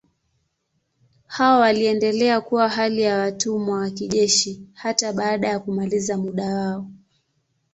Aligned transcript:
Hao 1.27 1.59
waliendelea 1.59 2.41
kuwa 2.41 2.69
hali 2.69 3.01
ya 3.01 3.17
watumwa 3.17 3.79
wa 3.79 3.89
kijeshi 3.89 4.61
hata 4.73 5.13
baada 5.13 5.47
ya 5.47 5.59
kumaliza 5.59 6.17
muda 6.17 6.45
wao. 6.55 6.87